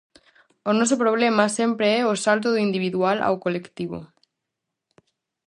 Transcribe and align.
O 0.69 0.71
noso 0.79 0.95
problema 1.03 1.45
sempre 1.57 1.87
é 1.99 2.01
o 2.13 2.19
salto 2.25 2.47
do 2.51 2.61
individual 2.67 3.17
ao 3.21 3.35
colectivo. 3.43 3.99